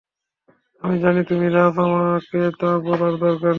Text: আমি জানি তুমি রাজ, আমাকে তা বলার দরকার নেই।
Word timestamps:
আমি 0.83 0.95
জানি 0.99 1.21
তুমি 1.23 1.47
রাজ, 1.47 1.75
আমাকে 1.79 2.39
তা 2.59 2.69
বলার 2.85 3.13
দরকার 3.17 3.33
নেই। 3.37 3.49